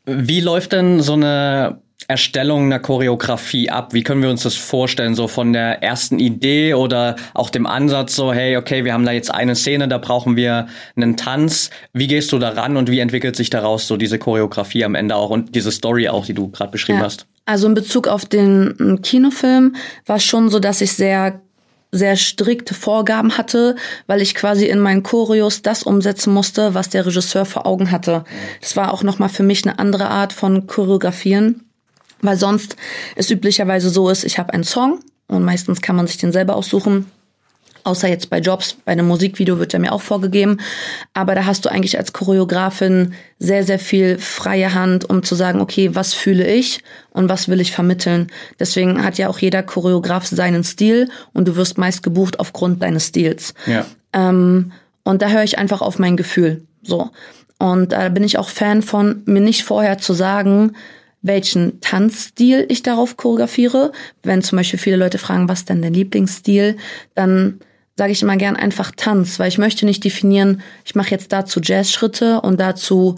[0.05, 3.93] Wie läuft denn so eine Erstellung einer Choreografie ab?
[3.93, 5.15] Wie können wir uns das vorstellen?
[5.15, 9.11] So von der ersten Idee oder auch dem Ansatz so, hey, okay, wir haben da
[9.11, 11.69] jetzt eine Szene, da brauchen wir einen Tanz.
[11.93, 15.15] Wie gehst du da ran und wie entwickelt sich daraus so diese Choreografie am Ende
[15.15, 17.05] auch und diese Story auch, die du gerade beschrieben ja.
[17.05, 17.27] hast?
[17.45, 21.41] Also in Bezug auf den Kinofilm war es schon so, dass ich sehr
[21.91, 23.75] sehr strikte Vorgaben hatte,
[24.07, 28.23] weil ich quasi in meinen Choreos das umsetzen musste, was der Regisseur vor Augen hatte.
[28.61, 31.65] Das war auch nochmal für mich eine andere Art von Choreografieren.
[32.21, 32.75] Weil sonst
[33.15, 36.55] es üblicherweise so ist, ich habe einen Song und meistens kann man sich den selber
[36.55, 37.05] aussuchen.
[37.83, 40.59] Außer jetzt bei Jobs, bei einem Musikvideo wird er mir auch vorgegeben.
[41.13, 45.59] Aber da hast du eigentlich als Choreografin sehr, sehr viel freie Hand, um zu sagen,
[45.59, 48.27] okay, was fühle ich und was will ich vermitteln.
[48.59, 53.07] Deswegen hat ja auch jeder Choreograf seinen Stil und du wirst meist gebucht aufgrund deines
[53.07, 53.55] Stils.
[53.65, 53.85] Ja.
[54.13, 54.71] Ähm,
[55.03, 56.63] und da höre ich einfach auf mein Gefühl.
[56.83, 57.09] So.
[57.57, 60.73] Und da bin ich auch Fan von, mir nicht vorher zu sagen,
[61.21, 63.91] welchen Tanzstil ich darauf choreografiere.
[64.23, 66.77] Wenn zum Beispiel viele Leute fragen, was denn der Lieblingsstil,
[67.15, 67.59] dann
[67.95, 71.59] sage ich immer gern einfach Tanz, weil ich möchte nicht definieren, ich mache jetzt dazu
[71.61, 73.17] Jazz-Schritte und dazu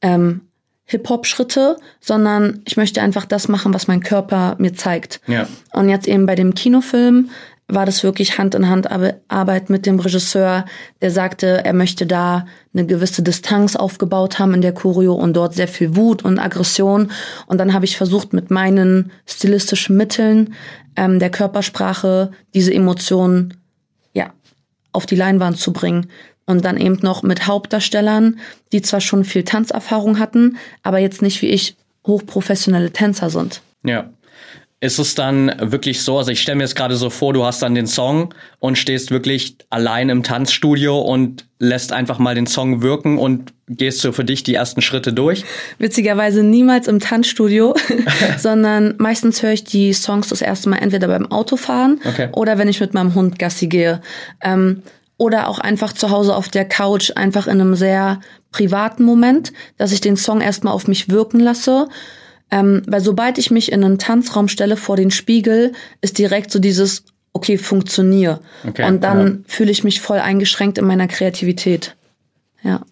[0.00, 0.42] ähm,
[0.86, 5.20] Hip-Hop-Schritte, sondern ich möchte einfach das machen, was mein Körper mir zeigt.
[5.26, 5.46] Ja.
[5.72, 7.30] Und jetzt eben bei dem Kinofilm
[7.66, 8.88] war das wirklich Hand in Hand
[9.28, 10.66] Arbeit mit dem Regisseur,
[11.00, 15.54] der sagte, er möchte da eine gewisse Distanz aufgebaut haben in der Choreo und dort
[15.54, 17.10] sehr viel Wut und Aggression.
[17.46, 20.54] Und dann habe ich versucht, mit meinen stilistischen Mitteln
[20.96, 23.54] ähm, der Körpersprache diese Emotionen
[24.12, 24.32] ja
[24.92, 26.08] auf die Leinwand zu bringen.
[26.46, 28.38] Und dann eben noch mit Hauptdarstellern,
[28.72, 33.62] die zwar schon viel Tanzerfahrung hatten, aber jetzt nicht wie ich hochprofessionelle Tänzer sind.
[33.82, 34.10] Ja
[34.84, 37.62] ist es dann wirklich so, also ich stelle mir jetzt gerade so vor, du hast
[37.62, 42.82] dann den Song und stehst wirklich allein im Tanzstudio und lässt einfach mal den Song
[42.82, 45.46] wirken und gehst so für dich die ersten Schritte durch?
[45.78, 47.74] Witzigerweise niemals im Tanzstudio,
[48.38, 52.28] sondern meistens höre ich die Songs das erste Mal entweder beim Autofahren okay.
[52.32, 54.02] oder wenn ich mit meinem Hund Gassi gehe.
[54.42, 54.82] Ähm,
[55.16, 58.20] oder auch einfach zu Hause auf der Couch, einfach in einem sehr
[58.50, 61.88] privaten Moment, dass ich den Song erstmal auf mich wirken lasse
[62.50, 66.58] ähm, weil sobald ich mich in einen Tanzraum stelle vor den Spiegel, ist direkt so
[66.58, 68.40] dieses, okay, funktionier.
[68.66, 69.34] Okay, und dann ja.
[69.46, 71.96] fühle ich mich voll eingeschränkt in meiner Kreativität.
[72.62, 72.82] Ja.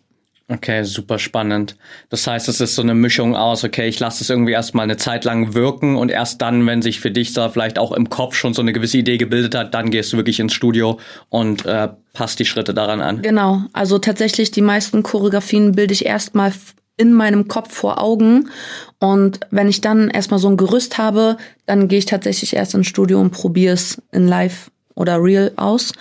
[0.48, 1.76] Okay, super spannend.
[2.10, 4.98] Das heißt, es ist so eine Mischung aus, okay, ich lasse es irgendwie erstmal eine
[4.98, 8.34] Zeit lang wirken und erst dann, wenn sich für dich da vielleicht auch im Kopf
[8.34, 10.98] schon so eine gewisse Idee gebildet hat, dann gehst du wirklich ins Studio
[11.30, 13.22] und äh, passt die Schritte daran an.
[13.22, 16.52] Genau, also tatsächlich die meisten Choreografien bilde ich erstmal
[16.96, 18.50] in meinem Kopf vor Augen.
[18.98, 22.86] Und wenn ich dann erstmal so ein Gerüst habe, dann gehe ich tatsächlich erst ins
[22.86, 25.92] Studio und probiere es in Live oder Real aus.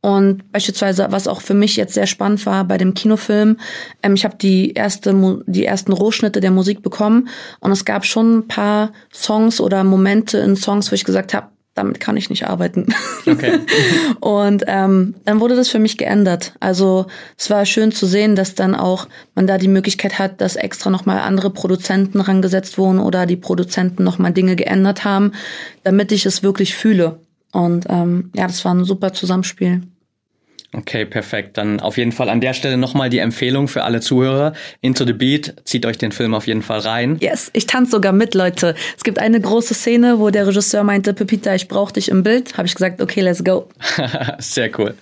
[0.00, 3.56] Und beispielsweise, was auch für mich jetzt sehr spannend war bei dem Kinofilm,
[4.04, 7.28] ähm, ich habe die erste, die ersten Rohschnitte der Musik bekommen
[7.58, 11.48] und es gab schon ein paar Songs oder Momente in Songs, wo ich gesagt habe,
[11.76, 12.86] damit kann ich nicht arbeiten.
[13.28, 13.58] Okay.
[14.20, 16.54] und ähm, dann wurde das für mich geändert.
[16.60, 20.54] Also es war schön zu sehen, dass dann auch man da die Möglichkeit hat, dass
[20.54, 25.32] extra nochmal andere Produzenten rangesetzt wurden oder die Produzenten nochmal Dinge geändert haben,
[25.82, 27.18] damit ich es wirklich fühle.
[27.52, 29.82] Und ähm, ja, das war ein super Zusammenspiel.
[30.76, 31.56] Okay, perfekt.
[31.56, 34.52] Dann auf jeden Fall an der Stelle nochmal die Empfehlung für alle Zuhörer.
[34.82, 37.16] Into the Beat, zieht euch den Film auf jeden Fall rein.
[37.20, 38.74] Yes, ich tanze sogar mit, Leute.
[38.94, 42.58] Es gibt eine große Szene, wo der Regisseur meinte, Pepita, ich brauche dich im Bild.
[42.58, 43.68] Habe ich gesagt, okay, let's go.
[44.38, 44.94] Sehr cool.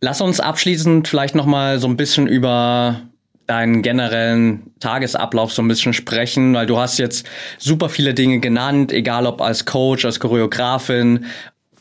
[0.00, 3.00] Lass uns abschließend vielleicht nochmal so ein bisschen über
[3.46, 7.26] deinen generellen Tagesablauf so ein bisschen sprechen, weil du hast jetzt
[7.58, 11.26] super viele Dinge genannt, egal ob als Coach, als Choreografin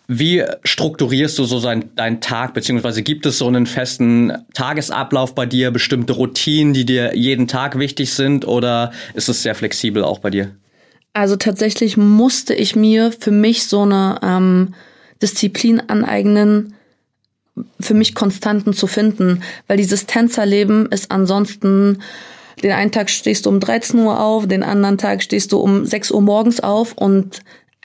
[0.07, 5.45] Wie strukturierst du so sein, deinen Tag, beziehungsweise gibt es so einen festen Tagesablauf bei
[5.45, 10.19] dir, bestimmte Routinen, die dir jeden Tag wichtig sind oder ist es sehr flexibel auch
[10.19, 10.51] bei dir?
[11.13, 14.73] Also tatsächlich musste ich mir für mich so eine ähm,
[15.21, 16.75] Disziplin aneignen,
[17.79, 21.99] für mich Konstanten zu finden, weil dieses Tänzerleben ist ansonsten
[22.63, 25.85] den einen Tag stehst du um 13 Uhr auf, den anderen Tag stehst du um
[25.85, 27.41] 6 Uhr morgens auf und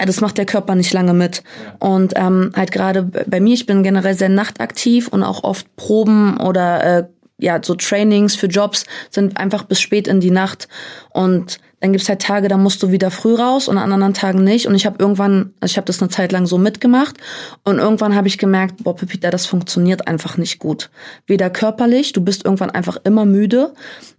[0.07, 1.43] das macht der Körper nicht lange mit.
[1.81, 1.89] Ja.
[1.89, 6.39] Und ähm, halt gerade bei mir, ich bin generell sehr nachtaktiv und auch oft Proben
[6.39, 7.05] oder äh,
[7.39, 10.69] ja, so Trainings für Jobs sind einfach bis spät in die Nacht.
[11.11, 14.45] Und dann gibt's halt Tage, da musst du wieder früh raus und an anderen Tagen
[14.45, 14.67] nicht.
[14.67, 17.17] Und ich habe irgendwann, also ich habe das eine Zeit lang so mitgemacht
[17.65, 20.91] und irgendwann habe ich gemerkt, boah, Pepita, das funktioniert einfach nicht gut.
[21.27, 23.73] Weder körperlich, du bist irgendwann einfach immer müde.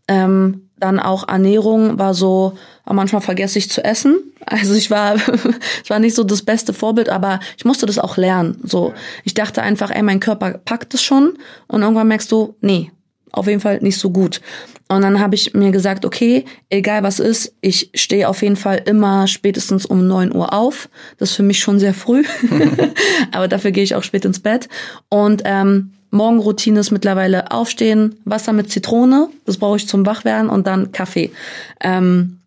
[0.08, 2.54] Ähm, dann auch Ernährung war so,
[2.86, 4.18] manchmal vergesse ich zu essen.
[4.46, 5.16] Also ich war,
[5.84, 8.60] ich war nicht so das beste Vorbild, aber ich musste das auch lernen.
[8.64, 11.38] So, ich dachte einfach, ey, mein Körper packt es schon.
[11.68, 12.92] Und irgendwann merkst du, nee,
[13.32, 14.42] auf jeden Fall nicht so gut.
[14.90, 18.82] Und dann habe ich mir gesagt, okay, egal was ist, ich stehe auf jeden Fall
[18.86, 20.90] immer spätestens um neun Uhr auf.
[21.18, 22.26] Das ist für mich schon sehr früh,
[23.32, 24.68] aber dafür gehe ich auch spät ins Bett.
[25.08, 30.68] Und ähm, Morgenroutine ist mittlerweile Aufstehen, Wasser mit Zitrone, das brauche ich zum Wachwerden und
[30.68, 31.32] dann Kaffee.
[31.80, 32.42] Ähm,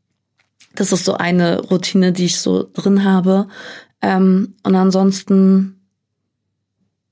[0.75, 3.49] das ist so eine Routine, die ich so drin habe.
[4.03, 5.81] Ähm, und ansonsten,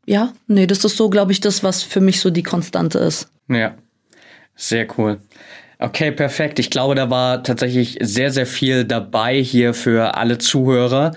[0.05, 3.31] ja, nee, das ist so, glaube ich, das, was für mich so die Konstante ist.
[3.49, 3.75] Ja,
[4.55, 5.21] sehr cool.
[5.79, 6.59] Okay, perfekt.
[6.59, 11.13] Ich glaube, da war tatsächlich sehr, sehr viel dabei hier für alle Zuhörer.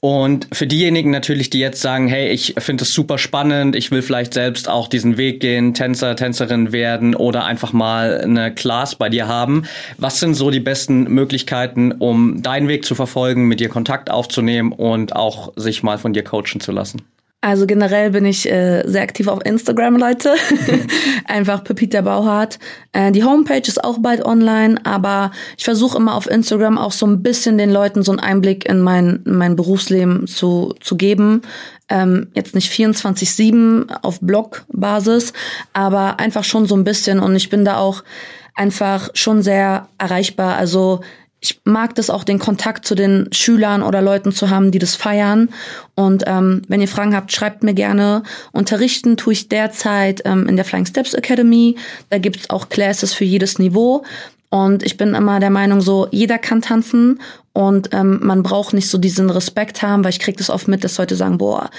[0.00, 4.02] Und für diejenigen natürlich, die jetzt sagen, hey, ich finde es super spannend, ich will
[4.02, 9.08] vielleicht selbst auch diesen Weg gehen, Tänzer, Tänzerin werden oder einfach mal eine Class bei
[9.08, 9.64] dir haben.
[9.96, 14.72] Was sind so die besten Möglichkeiten, um deinen Weg zu verfolgen, mit dir Kontakt aufzunehmen
[14.72, 17.02] und auch sich mal von dir coachen zu lassen?
[17.42, 20.34] Also generell bin ich äh, sehr aktiv auf Instagram, Leute.
[21.26, 22.58] Einfach Pepita Bauhardt.
[22.92, 27.06] Äh, die Homepage ist auch bald online, aber ich versuche immer auf Instagram auch so
[27.06, 31.42] ein bisschen den Leuten so einen Einblick in mein, in mein Berufsleben zu, zu geben.
[31.88, 35.32] Ähm, jetzt nicht 24-7 auf Blogbasis,
[35.72, 37.20] aber einfach schon so ein bisschen.
[37.20, 38.02] Und ich bin da auch
[38.56, 40.56] einfach schon sehr erreichbar.
[40.56, 41.02] Also
[41.40, 44.96] ich mag das auch, den Kontakt zu den Schülern oder Leuten zu haben, die das
[44.96, 45.50] feiern.
[45.94, 48.22] Und ähm, wenn ihr Fragen habt, schreibt mir gerne.
[48.52, 51.76] Unterrichten tue ich derzeit ähm, in der Flying Steps Academy.
[52.10, 54.02] Da gibt's auch Classes für jedes Niveau.
[54.48, 57.20] Und ich bin immer der Meinung, so jeder kann tanzen
[57.52, 60.84] und ähm, man braucht nicht so diesen Respekt haben, weil ich krieg das oft mit,
[60.84, 61.70] dass Leute sagen, boah,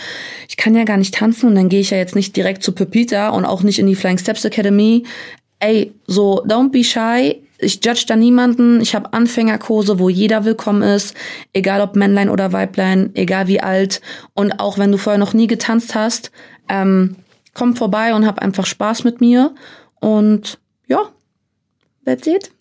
[0.49, 2.73] ich kann ja gar nicht tanzen und dann gehe ich ja jetzt nicht direkt zu
[2.73, 5.03] Pepita und auch nicht in die Flying Steps Academy.
[5.59, 8.81] Ey, so don't be shy ich judge da niemanden.
[8.81, 11.15] Ich habe Anfängerkurse, wo jeder willkommen ist,
[11.53, 14.01] egal ob Männlein oder Weiblein, egal wie alt.
[14.33, 16.31] Und auch wenn du vorher noch nie getanzt hast,
[16.69, 17.15] ähm,
[17.53, 19.53] komm vorbei und hab einfach Spaß mit mir.
[19.99, 21.09] Und ja,
[22.05, 22.51] that's it.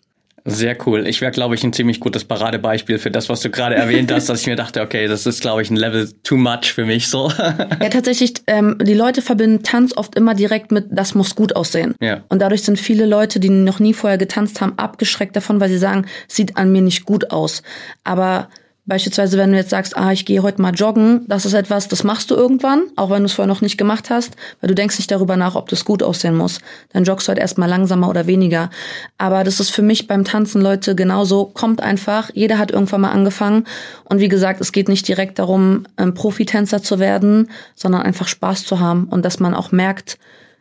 [0.49, 1.05] Sehr cool.
[1.05, 4.29] Ich wäre, glaube ich, ein ziemlich gutes Paradebeispiel für das, was du gerade erwähnt hast,
[4.29, 7.09] dass ich mir dachte, okay, das ist, glaube ich, ein Level too much für mich
[7.09, 7.29] so.
[7.37, 11.95] ja, tatsächlich, ähm, die Leute verbinden Tanz oft immer direkt mit, das muss gut aussehen.
[12.01, 12.23] Ja.
[12.29, 15.77] Und dadurch sind viele Leute, die noch nie vorher getanzt haben, abgeschreckt davon, weil sie
[15.77, 17.61] sagen, sieht an mir nicht gut aus.
[18.05, 18.47] Aber
[18.87, 22.05] Beispielsweise, wenn du jetzt sagst, ah, ich gehe heute mal joggen, das ist etwas, das
[22.05, 24.97] machst du irgendwann, auch wenn du es vorher noch nicht gemacht hast, weil du denkst
[24.97, 26.59] nicht darüber nach, ob das gut aussehen muss.
[26.93, 28.69] Dann joggst du halt erstmal langsamer oder weniger.
[29.17, 31.45] Aber das ist für mich beim Tanzen, Leute, genauso.
[31.45, 32.29] Kommt einfach.
[32.33, 33.65] Jeder hat irgendwann mal angefangen.
[34.05, 38.63] Und wie gesagt, es geht nicht direkt darum, ein Profitänzer zu werden, sondern einfach Spaß
[38.63, 40.17] zu haben und dass man auch merkt,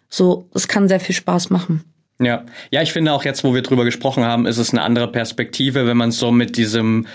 [0.08, 1.84] so, es kann sehr viel Spaß machen.
[2.18, 5.12] Ja, ja, ich finde auch jetzt, wo wir drüber gesprochen haben, ist es eine andere
[5.12, 7.06] Perspektive, wenn man so mit diesem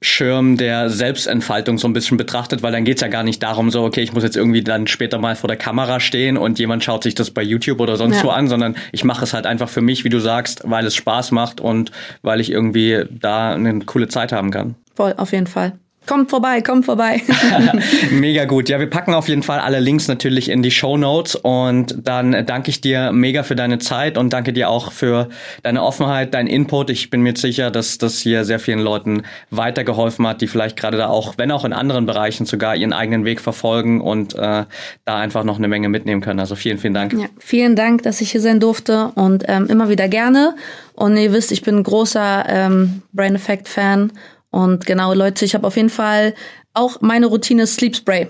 [0.00, 3.82] Schirm der Selbstentfaltung so ein bisschen betrachtet, weil dann geht's ja gar nicht darum, so,
[3.82, 7.02] okay, ich muss jetzt irgendwie dann später mal vor der Kamera stehen und jemand schaut
[7.02, 8.24] sich das bei YouTube oder sonst ja.
[8.24, 10.94] wo an, sondern ich mache es halt einfach für mich, wie du sagst, weil es
[10.94, 11.90] Spaß macht und
[12.22, 14.76] weil ich irgendwie da eine coole Zeit haben kann.
[14.94, 15.72] Voll, auf jeden Fall.
[16.08, 17.20] Kommt vorbei, kommt vorbei.
[18.10, 18.70] mega gut.
[18.70, 22.46] Ja, wir packen auf jeden Fall alle Links natürlich in die Show Notes und dann
[22.46, 25.28] danke ich dir mega für deine Zeit und danke dir auch für
[25.62, 26.88] deine Offenheit, dein Input.
[26.88, 30.96] Ich bin mir sicher, dass das hier sehr vielen Leuten weitergeholfen hat, die vielleicht gerade
[30.96, 34.64] da auch, wenn auch in anderen Bereichen sogar ihren eigenen Weg verfolgen und äh,
[35.04, 36.40] da einfach noch eine Menge mitnehmen können.
[36.40, 37.12] Also vielen, vielen Dank.
[37.12, 40.54] Ja, vielen Dank, dass ich hier sein durfte und ähm, immer wieder gerne.
[40.94, 44.10] Und ihr wisst, ich bin ein großer ähm, Brain Effect Fan
[44.50, 46.34] und genau, Leute, ich habe auf jeden Fall
[46.74, 48.28] auch meine Routine Sleep Spray.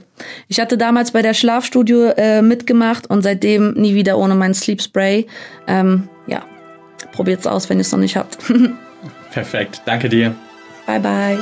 [0.49, 4.83] Ich hatte damals bei der Schlafstudio äh, mitgemacht und seitdem nie wieder ohne mein Sleep
[4.83, 5.27] Spray.
[5.66, 6.43] Ähm, ja,
[7.12, 8.39] probiert's aus, wenn ihr es noch nicht habt.
[9.33, 10.35] Perfekt, danke dir.
[10.87, 11.39] Bye bye.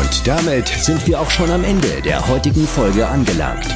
[0.00, 3.66] Und damit sind wir auch schon am Ende der heutigen Folge angelangt.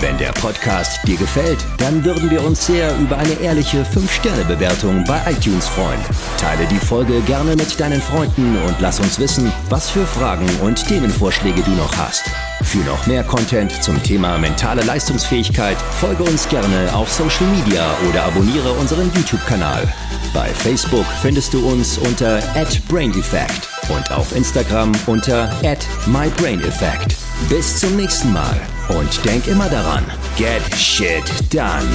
[0.00, 5.20] Wenn der Podcast dir gefällt, dann würden wir uns sehr über eine ehrliche 5-Sterne-Bewertung bei
[5.30, 6.00] iTunes freuen.
[6.36, 10.86] Teile die Folge gerne mit deinen Freunden und lass uns wissen, was für Fragen und
[10.86, 12.24] Themenvorschläge du noch hast.
[12.62, 18.24] Für noch mehr Content zum Thema mentale Leistungsfähigkeit folge uns gerne auf Social Media oder
[18.24, 19.86] abonniere unseren YouTube-Kanal.
[20.32, 22.40] Bei Facebook findest du uns unter
[22.88, 25.50] @braindefect und auf Instagram unter
[26.06, 27.16] @mybraineffect.
[27.48, 30.04] Bis zum nächsten Mal und denk immer daran,
[30.36, 31.88] get shit done.